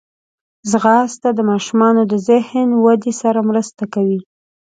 ځغاسته 0.71 1.29
د 1.33 1.39
ماشومانو 1.51 2.01
د 2.11 2.13
ذهن 2.29 2.67
ودې 2.83 3.13
سره 3.21 3.39
مرسته 3.49 3.83
کوي 3.93 4.19